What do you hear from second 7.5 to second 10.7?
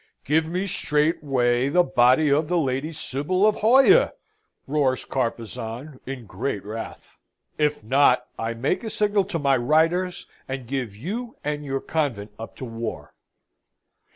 "If not, I make a signal to my Reiters, and